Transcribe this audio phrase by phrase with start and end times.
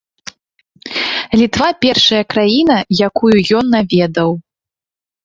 [1.39, 2.77] Літва першая краіна,
[3.09, 4.31] якую ён наведаў.